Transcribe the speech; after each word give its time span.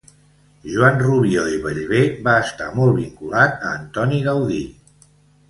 Joan 0.75 0.95
Rubió 1.01 1.43
i 1.55 1.59
Bellver 1.65 1.99
va 2.29 2.33
estar 2.47 2.71
molt 2.79 2.99
vinculat 3.03 3.69
a 3.69 3.77
Antoni 3.83 4.25
Gaudí. 4.31 4.61